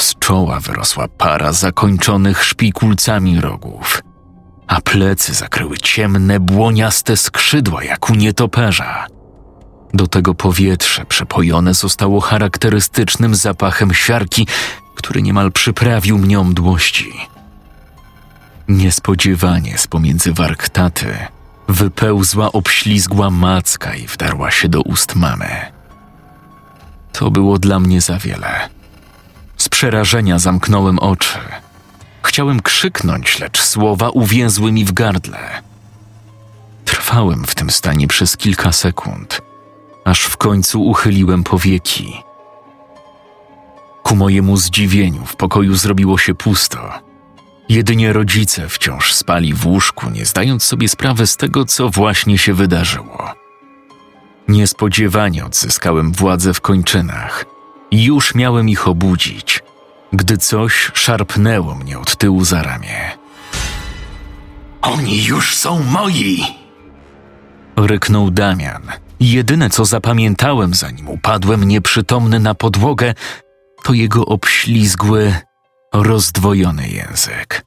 Z 0.00 0.18
czoła 0.18 0.60
wyrosła 0.60 1.08
para 1.08 1.52
zakończonych 1.52 2.44
szpikulcami 2.44 3.40
rogów, 3.40 4.02
a 4.72 4.80
plecy 4.80 5.34
zakryły 5.34 5.78
ciemne, 5.78 6.40
błoniaste 6.40 7.16
skrzydła 7.16 7.84
jak 7.84 8.10
u 8.10 8.14
nietoperza. 8.14 9.06
Do 9.94 10.06
tego 10.06 10.34
powietrze 10.34 11.04
przepojone 11.04 11.74
zostało 11.74 12.20
charakterystycznym 12.20 13.34
zapachem 13.34 13.94
siarki, 13.94 14.46
który 14.94 15.22
niemal 15.22 15.52
przyprawił 15.52 16.18
mnie 16.18 16.40
o 16.40 16.44
mdłości. 16.44 17.12
Niespodziewanie 18.68 19.78
z 19.78 19.86
pomiędzy 19.86 20.32
warg 20.32 20.68
taty 20.68 21.16
wypełzła 21.68 22.52
obślizgła 22.52 23.30
macka 23.30 23.94
i 23.94 24.06
wdarła 24.06 24.50
się 24.50 24.68
do 24.68 24.82
ust 24.82 25.14
mamy. 25.14 25.48
To 27.12 27.30
było 27.30 27.58
dla 27.58 27.80
mnie 27.80 28.00
za 28.00 28.18
wiele. 28.18 28.68
Z 29.56 29.68
przerażenia 29.68 30.38
zamknąłem 30.38 30.98
oczy. 30.98 31.38
Chciałem 32.32 32.62
krzyknąć, 32.62 33.38
lecz 33.38 33.62
słowa 33.62 34.10
uwięzły 34.10 34.72
mi 34.72 34.84
w 34.84 34.92
gardle. 34.92 35.62
Trwałem 36.84 37.44
w 37.44 37.54
tym 37.54 37.70
stanie 37.70 38.08
przez 38.08 38.36
kilka 38.36 38.72
sekund, 38.72 39.42
aż 40.04 40.22
w 40.22 40.36
końcu 40.36 40.82
uchyliłem 40.82 41.44
powieki. 41.44 42.22
Ku 44.02 44.16
mojemu 44.16 44.56
zdziwieniu 44.56 45.26
w 45.26 45.36
pokoju 45.36 45.74
zrobiło 45.74 46.18
się 46.18 46.34
pusto. 46.34 46.92
Jedynie 47.68 48.12
rodzice 48.12 48.68
wciąż 48.68 49.12
spali 49.14 49.54
w 49.54 49.66
łóżku, 49.66 50.10
nie 50.10 50.24
zdając 50.24 50.64
sobie 50.64 50.88
sprawy 50.88 51.26
z 51.26 51.36
tego, 51.36 51.64
co 51.64 51.90
właśnie 51.90 52.38
się 52.38 52.54
wydarzyło. 52.54 53.32
Niespodziewanie 54.48 55.44
odzyskałem 55.44 56.12
władzę 56.12 56.54
w 56.54 56.60
kończynach 56.60 57.44
i 57.90 58.04
już 58.04 58.34
miałem 58.34 58.68
ich 58.68 58.88
obudzić, 58.88 59.62
gdy 60.12 60.38
coś 60.38 60.90
szarpnęło 60.94 61.74
mnie 61.74 61.98
od 61.98 62.16
tyłu 62.16 62.44
za 62.44 62.62
ramię. 62.62 63.10
Oni 64.82 65.24
już 65.24 65.56
są 65.56 65.82
moi! 65.82 66.44
Ryknął 67.76 68.30
Damian. 68.30 68.82
Jedyne, 69.20 69.70
co 69.70 69.84
zapamiętałem, 69.84 70.74
zanim 70.74 71.08
upadłem 71.08 71.64
nieprzytomny 71.64 72.40
na 72.40 72.54
podłogę, 72.54 73.14
to 73.82 73.92
jego 73.92 74.26
obślizgły, 74.26 75.34
rozdwojony 75.94 76.88
język. 76.88 77.64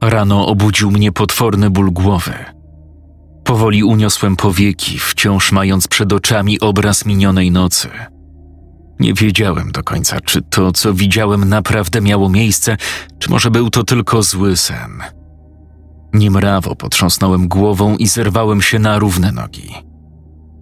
Rano 0.00 0.46
obudził 0.46 0.90
mnie 0.90 1.12
potworny 1.12 1.70
ból 1.70 1.90
głowy. 1.90 2.44
Powoli 3.44 3.84
uniosłem 3.84 4.36
powieki, 4.36 4.98
wciąż 4.98 5.52
mając 5.52 5.88
przed 5.88 6.12
oczami 6.12 6.60
obraz 6.60 7.06
minionej 7.06 7.50
nocy. 7.50 7.88
Nie 9.00 9.14
wiedziałem 9.14 9.72
do 9.72 9.82
końca, 9.82 10.20
czy 10.20 10.42
to, 10.42 10.72
co 10.72 10.94
widziałem, 10.94 11.48
naprawdę 11.48 12.00
miało 12.00 12.28
miejsce, 12.28 12.76
czy 13.18 13.30
może 13.30 13.50
był 13.50 13.70
to 13.70 13.84
tylko 13.84 14.22
zły 14.22 14.56
sen. 14.56 15.02
Niemrawo 16.12 16.76
potrząsnąłem 16.76 17.48
głową 17.48 17.96
i 17.96 18.06
zerwałem 18.06 18.62
się 18.62 18.78
na 18.78 18.98
równe 18.98 19.32
nogi. 19.32 19.74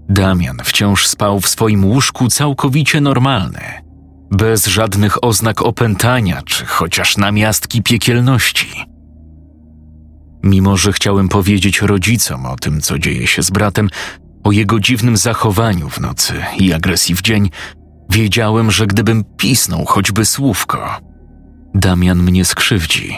Damian 0.09 0.59
wciąż 0.64 1.07
spał 1.07 1.40
w 1.40 1.49
swoim 1.49 1.85
łóżku 1.85 2.28
całkowicie 2.28 3.00
normalny, 3.00 3.61
bez 4.30 4.66
żadnych 4.66 5.25
oznak 5.25 5.62
opętania 5.62 6.42
czy 6.42 6.66
chociaż 6.66 7.16
namiastki 7.16 7.83
piekielności. 7.83 8.85
Mimo, 10.42 10.76
że 10.76 10.92
chciałem 10.92 11.28
powiedzieć 11.28 11.83
rodzicom 11.83 12.47
o 12.47 12.57
tym, 12.57 12.80
co 12.80 12.99
dzieje 12.99 13.26
się 13.26 13.42
z 13.42 13.50
bratem, 13.50 13.90
o 14.45 14.52
jego 14.52 14.80
dziwnym 14.80 15.16
zachowaniu 15.16 15.88
w 15.88 16.00
nocy 16.00 16.35
i 16.59 16.73
agresji 16.73 17.14
w 17.14 17.23
dzień, 17.23 17.50
wiedziałem, 18.11 18.71
że 18.71 18.87
gdybym 18.87 19.25
pisnął 19.37 19.85
choćby 19.85 20.25
słówko, 20.25 21.00
Damian 21.75 22.23
mnie 22.23 22.45
skrzywdzi, 22.45 23.17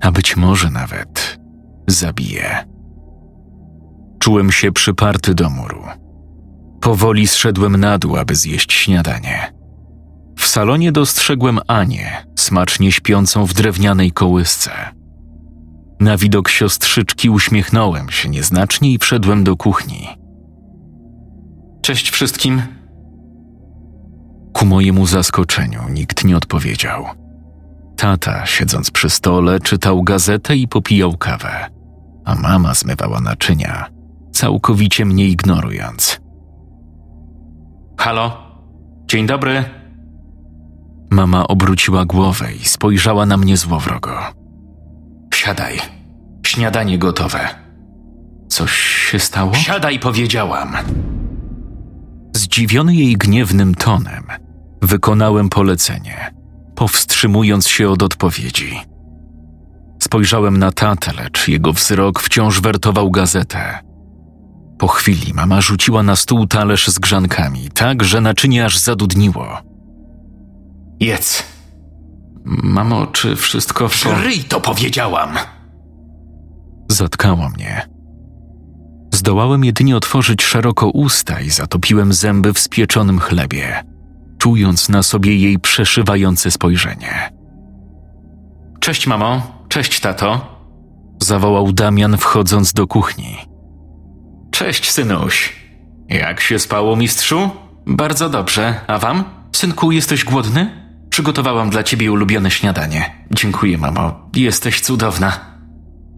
a 0.00 0.12
być 0.12 0.36
może 0.36 0.70
nawet 0.70 1.38
zabije. 1.86 2.64
Czułem 4.18 4.52
się 4.52 4.72
przyparty 4.72 5.34
do 5.34 5.50
muru. 5.50 5.82
Powoli 6.80 7.26
zszedłem 7.26 7.76
na 7.76 7.98
dół, 7.98 8.16
aby 8.16 8.34
zjeść 8.34 8.72
śniadanie. 8.72 9.52
W 10.38 10.46
salonie 10.46 10.92
dostrzegłem 10.92 11.60
Anię, 11.66 12.26
smacznie 12.38 12.92
śpiącą 12.92 13.46
w 13.46 13.54
drewnianej 13.54 14.12
kołysce. 14.12 14.70
Na 16.00 16.16
widok 16.16 16.48
siostrzyczki 16.48 17.30
uśmiechnąłem 17.30 18.10
się 18.10 18.28
nieznacznie 18.28 18.92
i 18.92 18.98
wszedłem 18.98 19.44
do 19.44 19.56
kuchni. 19.56 20.08
Cześć 21.82 22.10
wszystkim. 22.10 22.62
Ku 24.54 24.66
mojemu 24.66 25.06
zaskoczeniu 25.06 25.88
nikt 25.88 26.24
nie 26.24 26.36
odpowiedział. 26.36 27.04
Tata, 27.96 28.46
siedząc 28.46 28.90
przy 28.90 29.10
stole, 29.10 29.60
czytał 29.60 30.02
gazetę 30.02 30.56
i 30.56 30.68
popijał 30.68 31.16
kawę, 31.16 31.70
a 32.24 32.34
mama 32.34 32.74
zmywała 32.74 33.20
naczynia, 33.20 33.86
całkowicie 34.32 35.04
mnie 35.04 35.26
ignorując. 35.26 36.20
Halo? 37.98 38.36
Dzień 39.06 39.26
dobry. 39.26 39.64
Mama 41.10 41.48
obróciła 41.48 42.04
głowę 42.04 42.54
i 42.54 42.64
spojrzała 42.64 43.26
na 43.26 43.36
mnie 43.36 43.56
złowrogo. 43.56 44.18
Siadaj. 45.34 45.78
Śniadanie 46.46 46.98
gotowe. 46.98 47.48
Coś 48.48 48.72
się 49.10 49.18
stało? 49.18 49.54
Siadaj, 49.54 49.98
powiedziałam. 49.98 50.76
Zdziwiony 52.36 52.94
jej 52.94 53.16
gniewnym 53.16 53.74
tonem, 53.74 54.24
wykonałem 54.86 55.48
polecenie, 55.48 56.34
powstrzymując 56.74 57.68
się 57.68 57.88
od 57.88 58.02
odpowiedzi. 58.02 58.80
Spojrzałem 60.02 60.56
na 60.58 60.72
tatę, 60.72 61.12
lecz 61.12 61.48
jego 61.48 61.72
wzrok 61.72 62.20
wciąż 62.20 62.60
wertował 62.60 63.10
gazetę. 63.10 63.78
Po 64.78 64.88
chwili 64.88 65.34
mama 65.34 65.60
rzuciła 65.60 66.02
na 66.02 66.16
stół 66.16 66.46
talerz 66.46 66.88
z 66.88 66.98
grzankami, 66.98 67.70
tak, 67.74 68.04
że 68.04 68.20
naczynie 68.20 68.64
aż 68.64 68.78
zadudniło. 68.78 69.58
Jedz. 71.00 71.42
Mamo, 72.44 73.06
czy 73.06 73.36
wszystko 73.36 73.88
w 73.88 74.06
Ryj 74.22 74.44
to 74.44 74.60
powiedziałam! 74.60 75.34
Zatkało 76.90 77.48
mnie. 77.48 77.88
Zdołałem 79.14 79.64
jedynie 79.64 79.96
otworzyć 79.96 80.42
szeroko 80.42 80.88
usta 80.88 81.40
i 81.40 81.50
zatopiłem 81.50 82.12
zęby 82.12 82.52
w 82.52 82.58
spieczonym 82.58 83.18
chlebie, 83.18 83.84
czując 84.44 84.88
na 84.88 85.02
sobie 85.02 85.36
jej 85.36 85.58
przeszywające 85.58 86.50
spojrzenie. 86.50 87.32
Cześć, 88.80 89.06
mamo. 89.06 89.42
Cześć, 89.68 90.00
tato. 90.00 90.58
Zawołał 91.22 91.72
Damian, 91.72 92.16
wchodząc 92.16 92.72
do 92.72 92.86
kuchni. 92.86 93.36
Cześć, 94.50 94.90
synuś. 94.90 95.52
Jak 96.08 96.40
się 96.40 96.58
spało, 96.58 96.96
mistrzu? 96.96 97.50
Bardzo 97.86 98.28
dobrze. 98.28 98.80
A 98.86 98.98
wam? 98.98 99.24
Synku, 99.56 99.92
jesteś 99.92 100.24
głodny? 100.24 100.88
Przygotowałam 101.10 101.70
dla 101.70 101.82
ciebie 101.82 102.12
ulubione 102.12 102.50
śniadanie. 102.50 103.26
Dziękuję, 103.30 103.78
mamo. 103.78 104.30
Jesteś 104.36 104.80
cudowna. 104.80 105.40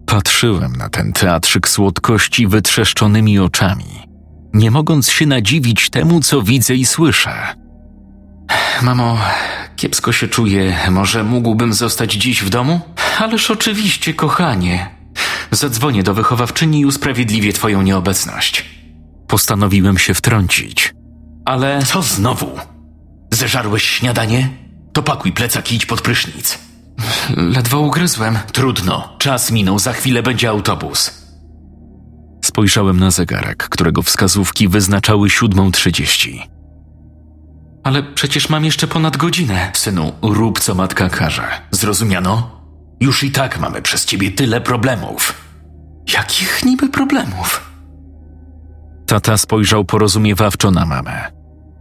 Patrzyłem 0.06 0.72
na 0.72 0.88
ten 0.88 1.12
teatrzyk 1.12 1.68
słodkości 1.68 2.46
wytrzeszczonymi 2.46 3.38
oczami, 3.38 4.08
nie 4.54 4.70
mogąc 4.70 5.10
się 5.10 5.26
nadziwić 5.26 5.90
temu, 5.90 6.20
co 6.20 6.42
widzę 6.42 6.74
i 6.74 6.86
słyszę. 6.86 7.65
Mamo, 8.82 9.18
kiepsko 9.76 10.12
się 10.12 10.28
czuję. 10.28 10.76
Może 10.90 11.24
mógłbym 11.24 11.72
zostać 11.72 12.12
dziś 12.12 12.42
w 12.42 12.48
domu? 12.48 12.80
Ależ 13.18 13.50
oczywiście, 13.50 14.14
kochanie. 14.14 14.90
Zadzwonię 15.50 16.02
do 16.02 16.14
wychowawczyni 16.14 16.80
i 16.80 16.86
usprawiedliwię 16.86 17.52
twoją 17.52 17.82
nieobecność. 17.82 18.64
Postanowiłem 19.26 19.98
się 19.98 20.14
wtrącić. 20.14 20.94
Ale 21.44 21.82
co 21.82 22.02
znowu? 22.02 22.50
Zeżarłeś 23.32 23.82
śniadanie? 23.82 24.48
To 24.92 25.02
pakuj 25.02 25.32
plecak 25.32 25.72
i 25.72 25.74
idź 25.74 25.86
pod 25.86 26.00
prysznic. 26.00 26.58
Ledwo 27.36 27.80
ugryzłem. 27.80 28.38
Trudno. 28.52 29.16
Czas 29.18 29.50
minął, 29.50 29.78
za 29.78 29.92
chwilę 29.92 30.22
będzie 30.22 30.48
autobus. 30.48 31.10
Spojrzałem 32.44 33.00
na 33.00 33.10
zegarek, 33.10 33.68
którego 33.68 34.02
wskazówki 34.02 34.68
wyznaczały 34.68 35.30
siódmą 35.30 35.70
trzydzieści. 35.72 36.42
Ale 37.86 38.02
przecież 38.02 38.48
mam 38.48 38.64
jeszcze 38.64 38.86
ponad 38.86 39.16
godzinę. 39.16 39.70
Synu, 39.74 40.12
rób 40.22 40.60
co 40.60 40.74
matka 40.74 41.08
każe. 41.08 41.48
Zrozumiano? 41.70 42.60
Już 43.00 43.24
i 43.24 43.30
tak 43.30 43.60
mamy 43.60 43.82
przez 43.82 44.04
ciebie 44.04 44.30
tyle 44.30 44.60
problemów. 44.60 45.34
Jakich 46.12 46.64
niby 46.64 46.88
problemów? 46.88 47.70
Tata 49.06 49.36
spojrzał 49.36 49.84
porozumiewawczo 49.84 50.70
na 50.70 50.86
mamę. 50.86 51.32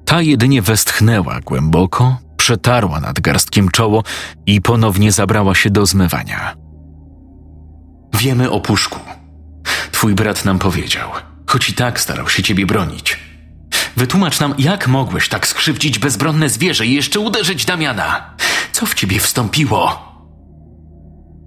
Ta 0.06 0.22
jedynie 0.22 0.62
westchnęła 0.62 1.40
głęboko, 1.40 2.18
przetarła 2.38 3.00
nad 3.00 3.20
garstkiem 3.20 3.70
czoło 3.70 4.04
i 4.46 4.62
ponownie 4.62 5.12
zabrała 5.12 5.56
się 5.56 5.70
do 5.70 5.86
zmywania. 5.86 6.56
Wiemy 8.14 8.52
o 8.52 8.60
puszku. 8.60 9.00
Twój 9.92 10.16
brat 10.16 10.46
nam 10.46 10.60
powiedział, 10.60 11.10
choć 11.48 11.70
i 11.70 11.74
tak 11.74 12.00
starał 12.00 12.30
się 12.30 12.44
ciebie 12.44 12.66
bronić. 12.66 13.25
Wytłumacz 13.98 14.40
nam, 14.40 14.54
jak 14.58 14.88
mogłeś 14.88 15.30
tak 15.30 15.48
skrzywdzić 15.48 16.00
bezbronne 16.00 16.50
zwierzę 16.50 16.86
i 16.86 16.94
jeszcze 16.94 17.20
uderzyć 17.20 17.66
Damiana? 17.66 18.36
Co 18.72 18.86
w 18.86 18.94
ciebie 18.94 19.20
wstąpiło? 19.20 20.06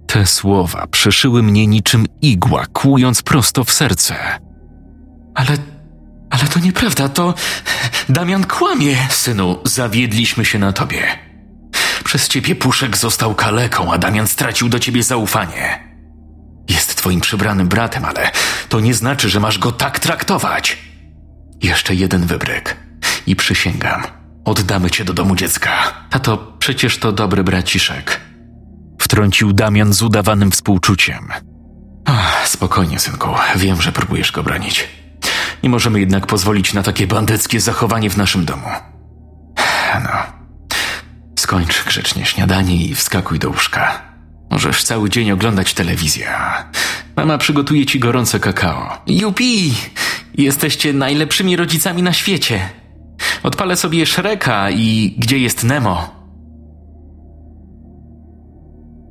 Te 0.07 0.25
słowa 0.25 0.87
przeszyły 0.87 1.43
mnie 1.43 1.67
niczym 1.67 2.05
igła, 2.21 2.65
kłując 2.73 3.21
prosto 3.21 3.63
w 3.63 3.71
serce. 3.71 4.15
Ale. 5.35 5.57
Ale 6.29 6.43
to 6.43 6.59
nieprawda, 6.59 7.09
to. 7.09 7.33
Damian 8.09 8.45
kłamie. 8.45 8.97
Synu, 9.09 9.59
zawiedliśmy 9.65 10.45
się 10.45 10.59
na 10.59 10.73
tobie. 10.73 11.03
Przez 12.03 12.27
ciebie 12.27 12.55
Puszek 12.55 12.97
został 12.97 13.35
kaleką, 13.35 13.93
a 13.93 13.97
Damian 13.97 14.27
stracił 14.27 14.69
do 14.69 14.79
ciebie 14.79 15.03
zaufanie. 15.03 15.89
Jest 16.69 16.95
twoim 16.95 17.21
przybranym 17.21 17.67
bratem, 17.67 18.05
ale 18.05 18.31
to 18.69 18.79
nie 18.79 18.93
znaczy, 18.93 19.29
że 19.29 19.39
masz 19.39 19.59
go 19.59 19.71
tak 19.71 19.99
traktować. 19.99 20.88
Jeszcze 21.61 21.95
jeden 21.95 22.25
wybryk 22.25 22.77
i 23.27 23.35
przysięgam, 23.35 24.03
oddamy 24.45 24.91
cię 24.91 25.05
do 25.05 25.13
domu 25.13 25.35
dziecka. 25.35 25.71
Tato, 26.09 26.37
przecież 26.59 26.97
to 26.97 27.11
dobry 27.11 27.43
braciszek. 27.43 28.21
Wtrącił 29.01 29.53
Damian 29.53 29.93
z 29.93 30.01
udawanym 30.01 30.51
współczuciem. 30.51 31.29
Ach, 32.05 32.47
spokojnie, 32.47 32.99
synku, 32.99 33.29
wiem, 33.55 33.81
że 33.81 33.91
próbujesz 33.91 34.31
go 34.31 34.43
bronić. 34.43 34.87
Nie 35.63 35.69
możemy 35.69 35.99
jednak 35.99 36.27
pozwolić 36.27 36.73
na 36.73 36.83
takie 36.83 37.07
bandyckie 37.07 37.61
zachowanie 37.61 38.09
w 38.09 38.17
naszym 38.17 38.45
domu. 38.45 38.67
No, 40.03 40.09
skończ 41.39 41.83
grzecznie 41.85 42.25
śniadanie 42.25 42.75
i 42.75 42.95
wskakuj 42.95 43.39
do 43.39 43.49
łóżka. 43.49 44.01
Możesz 44.51 44.83
cały 44.83 45.09
dzień 45.09 45.31
oglądać 45.31 45.73
telewizję. 45.73 46.27
Mama 47.15 47.37
przygotuje 47.37 47.85
ci 47.85 47.99
gorące 47.99 48.39
kakao. 48.39 48.97
Jupi! 49.07 49.73
Jesteście 50.37 50.93
najlepszymi 50.93 51.55
rodzicami 51.55 52.03
na 52.03 52.13
świecie. 52.13 52.69
Odpalę 53.43 53.75
sobie 53.75 54.05
Shreka 54.05 54.69
i 54.71 55.15
gdzie 55.17 55.39
jest 55.39 55.63
Nemo? 55.63 56.19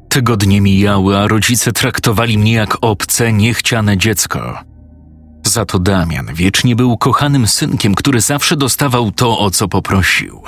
Tygodnie 0.09 0.61
mijały, 0.61 1.19
a 1.19 1.29
rodzice 1.29 1.73
traktowali 1.73 2.39
mnie 2.39 2.53
jak 2.53 2.79
obce, 2.81 3.33
niechciane 3.33 3.97
dziecko. 3.97 4.59
Za 5.47 5.65
to 5.65 5.79
Damian 5.79 6.35
wiecznie 6.35 6.77
był 6.77 6.97
kochanym 6.97 7.47
synkiem, 7.47 7.95
który 7.95 8.21
zawsze 8.21 8.57
dostawał 8.57 9.13
to, 9.13 9.39
o 9.39 9.51
co 9.51 9.69
poprosił. 9.69 10.43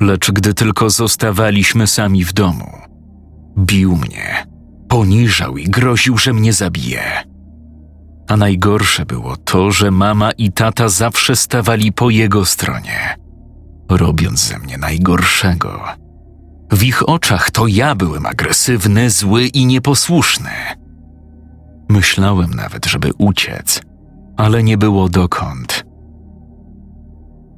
Lecz 0.00 0.30
gdy 0.30 0.54
tylko 0.54 0.90
zostawaliśmy 0.90 1.86
sami 1.86 2.24
w 2.24 2.32
domu, 2.32 2.70
bił 3.58 3.96
mnie, 3.96 4.46
poniżał 4.88 5.58
i 5.58 5.64
groził, 5.64 6.18
że 6.18 6.32
mnie 6.32 6.52
zabije. 6.52 7.33
A 8.28 8.36
najgorsze 8.36 9.06
było 9.06 9.36
to, 9.36 9.70
że 9.70 9.90
mama 9.90 10.30
i 10.32 10.52
tata 10.52 10.88
zawsze 10.88 11.36
stawali 11.36 11.92
po 11.92 12.10
jego 12.10 12.44
stronie, 12.44 13.16
robiąc 13.90 14.40
ze 14.40 14.58
mnie 14.58 14.78
najgorszego. 14.78 15.80
W 16.72 16.82
ich 16.82 17.08
oczach 17.08 17.50
to 17.50 17.66
ja 17.66 17.94
byłem 17.94 18.26
agresywny, 18.26 19.10
zły 19.10 19.46
i 19.46 19.66
nieposłuszny. 19.66 20.50
Myślałem 21.88 22.54
nawet, 22.54 22.86
żeby 22.86 23.10
uciec, 23.18 23.82
ale 24.36 24.62
nie 24.62 24.78
było 24.78 25.08
dokąd. 25.08 25.84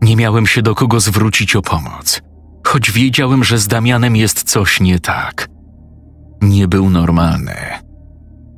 Nie 0.03 0.17
miałem 0.17 0.47
się 0.47 0.63
do 0.63 0.75
kogo 0.75 1.01
zwrócić 1.01 1.57
o 1.57 1.63
pomoc, 1.63 2.23
choć 2.67 2.93
wiedziałem, 2.93 3.45
że 3.45 3.59
z 3.59 3.69
Damianem 3.69 4.17
jest 4.17 4.43
coś 4.43 4.81
nie 4.81 4.99
tak. 5.01 5.49
Nie 6.43 6.69
był 6.69 6.91
normalny. 6.91 7.55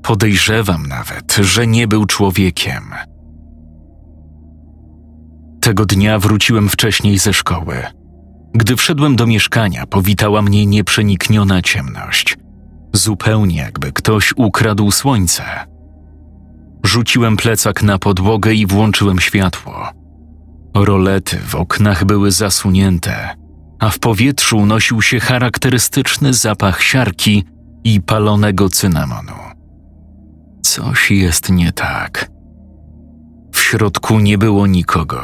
Podejrzewam 0.02 0.86
nawet, 0.86 1.34
że 1.34 1.66
nie 1.66 1.88
był 1.88 2.06
człowiekiem. 2.06 2.84
Tego 5.60 5.86
dnia 5.86 6.18
wróciłem 6.18 6.68
wcześniej 6.68 7.18
ze 7.18 7.32
szkoły. 7.32 7.82
Gdy 8.54 8.76
wszedłem 8.76 9.16
do 9.16 9.26
mieszkania, 9.26 9.86
powitała 9.86 10.42
mnie 10.42 10.66
nieprzenikniona 10.66 11.62
ciemność– 11.62 12.36
zupełnie 12.92 13.56
jakby 13.56 13.92
ktoś 13.92 14.34
ukradł 14.36 14.90
słońce. 14.90 15.44
Rzuciłem 16.84 17.36
plecak 17.36 17.82
na 17.82 17.98
podłogę 17.98 18.54
i 18.54 18.66
włączyłem 18.66 19.18
światło. 19.18 19.88
Rolety 20.74 21.38
w 21.38 21.54
oknach 21.54 22.04
były 22.04 22.30
zasunięte, 22.30 23.34
a 23.78 23.90
w 23.90 23.98
powietrzu 23.98 24.58
unosił 24.58 25.02
się 25.02 25.20
charakterystyczny 25.20 26.34
zapach 26.34 26.82
siarki 26.82 27.44
i 27.84 28.00
palonego 28.00 28.68
cynamonu. 28.68 29.47
Coś 30.68 31.10
jest 31.10 31.50
nie 31.50 31.72
tak. 31.72 32.30
W 33.52 33.60
środku 33.60 34.18
nie 34.18 34.38
było 34.38 34.66
nikogo 34.66 35.22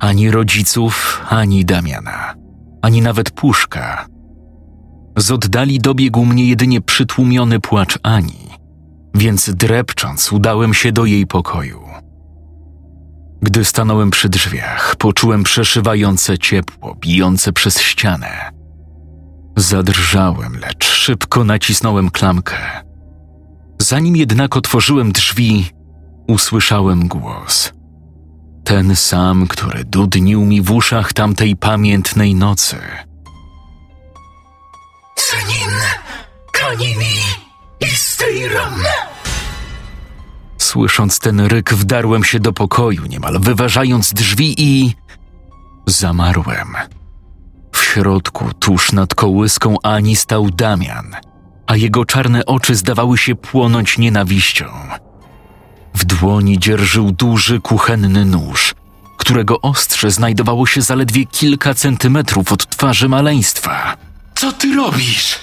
ani 0.00 0.30
rodziców, 0.30 1.24
ani 1.28 1.64
Damiana, 1.64 2.34
ani 2.82 3.02
nawet 3.02 3.30
puszka, 3.30 4.06
z 5.16 5.30
oddali 5.30 5.78
dobiegł 5.78 6.24
mnie 6.24 6.48
jedynie 6.48 6.80
przytłumiony 6.80 7.60
płacz 7.60 7.98
Ani, 8.02 8.48
więc 9.14 9.50
drepcząc 9.54 10.32
udałem 10.32 10.74
się 10.74 10.92
do 10.92 11.04
jej 11.04 11.26
pokoju. 11.26 11.80
Gdy 13.42 13.64
stanąłem 13.64 14.10
przy 14.10 14.28
drzwiach, 14.28 14.96
poczułem 14.96 15.42
przeszywające 15.42 16.38
ciepło 16.38 16.94
bijące 16.94 17.52
przez 17.52 17.80
ścianę. 17.80 18.50
Zadrżałem, 19.56 20.58
lecz 20.60 20.84
szybko 20.84 21.44
nacisnąłem 21.44 22.10
klamkę. 22.10 22.89
Zanim 23.80 24.16
jednak 24.16 24.56
otworzyłem 24.56 25.12
drzwi, 25.12 25.66
usłyszałem 26.28 27.08
głos. 27.08 27.72
Ten 28.64 28.96
sam, 28.96 29.46
który 29.46 29.84
dudnił 29.84 30.44
mi 30.44 30.62
w 30.62 30.70
uszach 30.70 31.12
tamtej 31.12 31.56
pamiętnej 31.56 32.34
nocy– 32.34 32.76
Senin 35.30 35.74
kanimi 36.52 37.16
isteiram. 37.80 38.74
Słysząc 40.58 41.18
ten 41.18 41.40
ryk, 41.40 41.74
wdarłem 41.74 42.24
się 42.24 42.40
do 42.40 42.52
pokoju, 42.52 43.06
niemal 43.06 43.40
wyważając 43.40 44.12
drzwi 44.12 44.54
i. 44.58 44.94
zamarłem. 45.86 46.74
W 47.72 47.82
środku, 47.82 48.44
tuż 48.58 48.92
nad 48.92 49.14
kołyską 49.14 49.76
Ani, 49.82 50.16
stał 50.16 50.50
Damian, 50.50 51.16
a 51.70 51.76
jego 51.76 52.04
czarne 52.04 52.46
oczy 52.46 52.74
zdawały 52.74 53.18
się 53.18 53.34
płonąć 53.34 53.98
nienawiścią. 53.98 54.64
W 55.94 56.04
dłoni 56.04 56.58
dzierżył 56.58 57.12
duży 57.12 57.60
kuchenny 57.60 58.24
nóż, 58.24 58.74
którego 59.16 59.60
ostrze 59.60 60.10
znajdowało 60.10 60.66
się 60.66 60.82
zaledwie 60.82 61.26
kilka 61.26 61.74
centymetrów 61.74 62.52
od 62.52 62.70
twarzy 62.70 63.08
maleństwa. 63.08 63.96
Co 64.34 64.52
ty 64.52 64.74
robisz? 64.74 65.38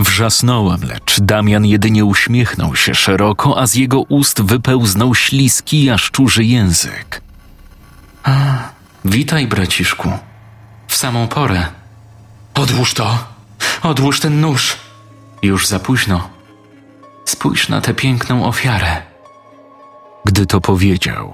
Wrzasnąłem, 0.00 0.80
lecz 0.82 1.20
Damian 1.20 1.66
jedynie 1.66 2.04
uśmiechnął 2.04 2.76
się 2.76 2.94
szeroko, 2.94 3.60
a 3.60 3.66
z 3.66 3.74
jego 3.74 4.00
ust 4.00 4.42
wypełznął 4.42 5.14
śliski 5.14 5.84
jaszczurzy 5.84 6.44
język. 6.44 7.22
A, 8.22 8.32
witaj, 9.04 9.46
braciszku. 9.46 10.12
W 10.88 10.96
samą 10.96 11.28
porę. 11.28 11.66
Odłóż 12.54 12.94
to. 12.94 13.18
Odłóż 13.82 14.20
ten 14.20 14.40
nóż. 14.40 14.87
Już 15.42 15.66
za 15.66 15.78
późno. 15.78 16.28
Spójrz 17.24 17.68
na 17.68 17.80
tę 17.80 17.94
piękną 17.94 18.44
ofiarę. 18.44 19.02
Gdy 20.24 20.46
to 20.46 20.60
powiedział, 20.60 21.32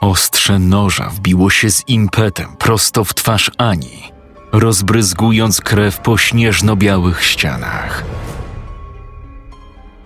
ostrze 0.00 0.58
noża 0.58 1.08
wbiło 1.08 1.50
się 1.50 1.70
z 1.70 1.88
impetem 1.88 2.56
prosto 2.56 3.04
w 3.04 3.14
twarz 3.14 3.50
Ani, 3.58 4.12
rozbryzgując 4.52 5.60
krew 5.60 5.98
po 5.98 6.18
śnieżno-białych 6.18 7.24
ścianach. 7.24 8.04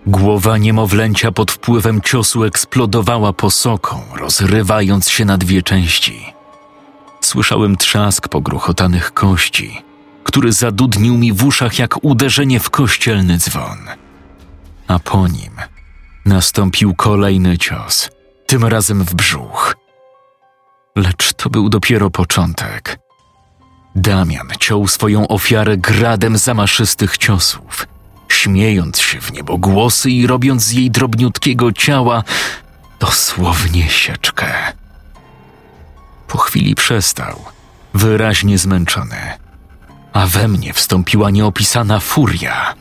Głowa 0.06 0.58
niemowlęcia 0.58 1.32
pod 1.32 1.50
wpływem 1.50 2.00
ciosu 2.00 2.44
eksplodowała 2.44 3.32
posoką, 3.32 4.02
rozrywając 4.14 5.10
się 5.10 5.24
na 5.24 5.38
dwie 5.38 5.62
części. 5.62 6.32
Słyszałem 7.20 7.76
trzask 7.76 8.28
pogruchotanych 8.28 9.14
kości, 9.14 9.82
który 10.28 10.52
zadudnił 10.52 11.18
mi 11.18 11.32
w 11.32 11.44
uszach 11.44 11.78
jak 11.78 12.04
uderzenie 12.04 12.60
w 12.60 12.70
kościelny 12.70 13.38
dzwon. 13.38 13.78
A 14.88 14.98
po 14.98 15.28
nim 15.28 15.52
nastąpił 16.24 16.94
kolejny 16.94 17.58
cios, 17.58 18.10
tym 18.46 18.64
razem 18.64 19.04
w 19.04 19.14
brzuch. 19.14 19.76
Lecz 20.96 21.32
to 21.32 21.50
był 21.50 21.68
dopiero 21.68 22.10
początek. 22.10 22.98
Damian 23.96 24.48
ciął 24.60 24.88
swoją 24.88 25.28
ofiarę 25.28 25.76
gradem 25.76 26.38
zamaszystych 26.38 27.18
ciosów, 27.18 27.86
śmiejąc 28.28 29.00
się 29.00 29.20
w 29.20 29.32
niebogłosy 29.32 30.10
i 30.10 30.26
robiąc 30.26 30.62
z 30.64 30.72
jej 30.72 30.90
drobniutkiego 30.90 31.72
ciała 31.72 32.24
dosłownie 33.00 33.88
sieczkę. 33.88 34.72
Po 36.26 36.38
chwili 36.38 36.74
przestał, 36.74 37.44
wyraźnie 37.94 38.58
zmęczony, 38.58 39.47
a 40.12 40.26
we 40.26 40.48
mnie 40.48 40.72
wstąpiła 40.72 41.30
nieopisana 41.30 42.00
furia. 42.00 42.74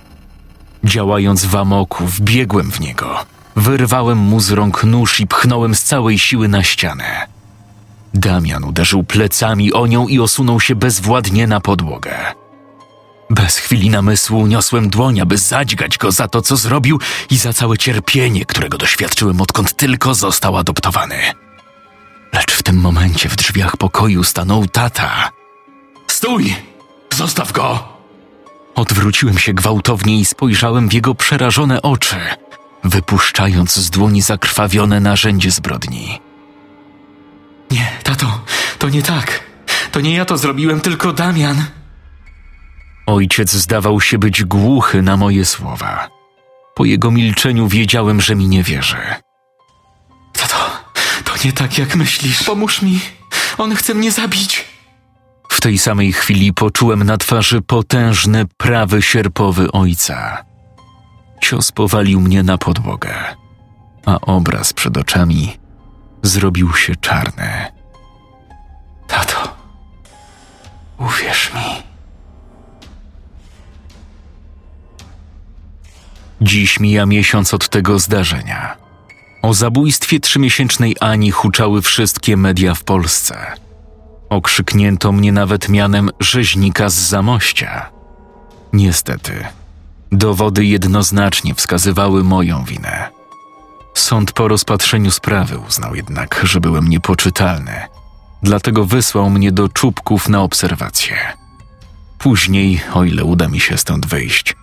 Działając 0.83 1.45
w 1.45 1.55
amoku, 1.55 2.05
wbiegłem 2.05 2.71
w 2.71 2.79
niego, 2.79 3.25
wyrwałem 3.55 4.17
mu 4.17 4.39
z 4.39 4.51
rąk 4.51 4.83
nóż 4.83 5.19
i 5.19 5.27
pchnąłem 5.27 5.75
z 5.75 5.83
całej 5.83 6.19
siły 6.19 6.47
na 6.47 6.63
ścianę. 6.63 7.27
Damian 8.13 8.63
uderzył 8.63 9.03
plecami 9.03 9.73
o 9.73 9.87
nią 9.87 10.07
i 10.07 10.19
osunął 10.19 10.59
się 10.59 10.75
bezwładnie 10.75 11.47
na 11.47 11.61
podłogę. 11.61 12.15
Bez 13.29 13.57
chwili 13.57 13.89
namysłu 13.89 14.47
niosłem 14.47 14.89
dłoń, 14.89 15.19
aby 15.19 15.37
zadźgać 15.37 15.97
go 15.97 16.11
za 16.11 16.27
to, 16.27 16.41
co 16.41 16.57
zrobił 16.57 16.99
i 17.29 17.37
za 17.37 17.53
całe 17.53 17.77
cierpienie, 17.77 18.45
którego 18.45 18.77
doświadczyłem, 18.77 19.41
odkąd 19.41 19.75
tylko 19.75 20.15
został 20.15 20.57
adoptowany. 20.57 21.15
Lecz 22.33 22.51
w 22.51 22.63
tym 22.63 22.77
momencie 22.77 23.29
w 23.29 23.35
drzwiach 23.35 23.77
pokoju 23.77 24.23
stanął 24.23 24.67
tata. 24.67 25.29
Stój! 26.07 26.66
Zostaw 27.17 27.51
go! 27.51 27.83
Odwróciłem 28.75 29.37
się 29.37 29.53
gwałtownie 29.53 30.19
i 30.19 30.25
spojrzałem 30.25 30.89
w 30.89 30.93
jego 30.93 31.15
przerażone 31.15 31.81
oczy, 31.81 32.15
wypuszczając 32.83 33.75
z 33.75 33.89
dłoni 33.89 34.21
zakrwawione 34.21 34.99
narzędzie 34.99 35.51
zbrodni. 35.51 36.21
Nie, 37.71 37.91
tato, 38.03 38.41
to 38.79 38.89
nie 38.89 39.01
tak. 39.01 39.43
To 39.91 40.01
nie 40.01 40.15
ja 40.15 40.25
to 40.25 40.37
zrobiłem, 40.37 40.81
tylko 40.81 41.13
Damian. 41.13 41.65
Ojciec 43.05 43.51
zdawał 43.51 44.01
się 44.01 44.17
być 44.17 44.43
głuchy 44.43 45.01
na 45.01 45.17
moje 45.17 45.45
słowa. 45.45 46.07
Po 46.75 46.85
jego 46.85 47.11
milczeniu 47.11 47.67
wiedziałem, 47.67 48.21
że 48.21 48.35
mi 48.35 48.47
nie 48.47 48.63
wierzy. 48.63 48.97
Tato, 50.33 50.69
to 51.23 51.33
nie 51.45 51.53
tak 51.53 51.77
jak 51.77 51.95
myślisz. 51.95 52.43
Pomóż 52.43 52.81
mi. 52.81 52.99
On 53.57 53.75
chce 53.75 53.93
mnie 53.93 54.11
zabić. 54.11 54.76
Tej 55.67 55.77
samej 55.77 56.13
chwili 56.13 56.53
poczułem 56.53 57.03
na 57.03 57.17
twarzy 57.17 57.61
potężny 57.61 58.45
prawy 58.57 59.01
sierpowy 59.01 59.71
ojca. 59.71 60.45
Cios 61.41 61.71
powalił 61.71 62.21
mnie 62.21 62.43
na 62.43 62.57
podłogę, 62.57 63.13
a 64.05 64.19
obraz 64.21 64.73
przed 64.73 64.97
oczami 64.97 65.57
zrobił 66.23 66.73
się 66.73 66.95
czarny. 66.95 67.65
Tato, 69.07 69.55
uwierz 70.99 71.51
mi. 71.53 71.83
Dziś 76.41 76.79
mija 76.79 77.05
miesiąc 77.05 77.53
od 77.53 77.69
tego 77.69 77.99
zdarzenia. 77.99 78.77
O 79.41 79.53
zabójstwie 79.53 80.19
trzymiesięcznej 80.19 80.95
Ani 80.99 81.31
huczały 81.31 81.81
wszystkie 81.81 82.37
media 82.37 82.75
w 82.75 82.83
Polsce. 82.83 83.66
Okrzyknięto 84.29 85.11
mnie 85.11 85.31
nawet 85.31 85.69
mianem 85.69 86.09
rzeźnika 86.19 86.89
z 86.89 86.93
Zamościa. 86.93 87.89
Niestety, 88.73 89.45
dowody 90.11 90.65
jednoznacznie 90.65 91.55
wskazywały 91.55 92.23
moją 92.23 92.63
winę. 92.63 93.09
Sąd 93.93 94.31
po 94.31 94.47
rozpatrzeniu 94.47 95.11
sprawy 95.11 95.57
uznał 95.57 95.95
jednak, 95.95 96.41
że 96.43 96.59
byłem 96.59 96.87
niepoczytalny, 96.87 97.81
dlatego 98.43 98.85
wysłał 98.85 99.29
mnie 99.29 99.51
do 99.51 99.69
czubków 99.69 100.29
na 100.29 100.41
obserwację. 100.41 101.17
Później, 102.17 102.81
o 102.93 103.03
ile 103.03 103.23
uda 103.23 103.47
mi 103.47 103.59
się 103.59 103.77
stąd 103.77 104.05
wyjść, 104.05 104.55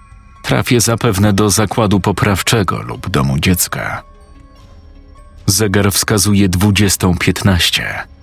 trafię 0.42 0.80
zapewne 0.80 1.32
do 1.32 1.50
zakładu 1.50 2.00
poprawczego 2.00 2.82
lub 2.82 3.10
domu 3.10 3.38
dziecka. 3.38 4.02
Zegar 5.46 5.92
wskazuje 5.92 6.48
20.15. 6.48 8.13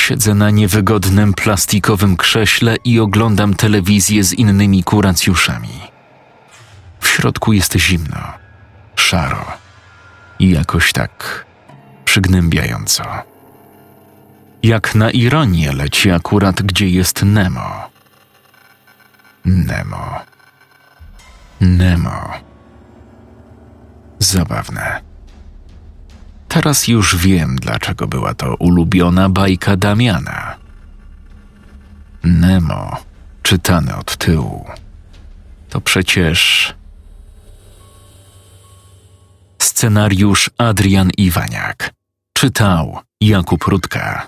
Siedzę 0.00 0.34
na 0.34 0.50
niewygodnym 0.50 1.34
plastikowym 1.34 2.16
krześle 2.16 2.76
i 2.84 3.00
oglądam 3.00 3.54
telewizję 3.54 4.24
z 4.24 4.32
innymi 4.32 4.84
kuracjuszami. 4.84 5.80
W 7.00 7.08
środku 7.08 7.52
jest 7.52 7.76
zimno, 7.76 8.32
szaro 8.96 9.44
i 10.38 10.50
jakoś 10.50 10.92
tak 10.92 11.46
przygnębiająco. 12.04 13.04
Jak 14.62 14.94
na 14.94 15.10
ironię 15.10 15.72
leci 15.72 16.10
akurat, 16.10 16.62
gdzie 16.62 16.88
jest 16.88 17.22
Nemo. 17.22 17.90
Nemo. 19.44 20.20
Nemo. 21.60 22.30
Zabawne. 24.18 25.09
Teraz 26.50 26.88
już 26.88 27.16
wiem, 27.16 27.56
dlaczego 27.56 28.06
była 28.06 28.34
to 28.34 28.54
ulubiona 28.54 29.28
bajka 29.28 29.76
Damiana. 29.76 30.56
Nemo, 32.24 32.96
czytane 33.42 33.96
od 33.96 34.16
tyłu. 34.16 34.66
To 35.68 35.80
przecież. 35.80 36.74
Scenariusz 39.58 40.50
Adrian 40.58 41.10
Iwaniak. 41.16 41.90
Czytał 42.32 42.98
Jakub 43.20 43.64
Rutka. 43.64 44.26